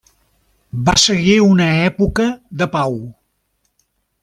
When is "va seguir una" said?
0.87-1.67